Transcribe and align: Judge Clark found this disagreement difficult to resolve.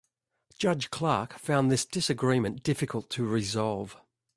Judge 0.57 0.89
Clark 0.89 1.37
found 1.37 1.69
this 1.71 1.85
disagreement 1.85 2.63
difficult 2.63 3.11
to 3.11 3.23
resolve. 3.23 3.95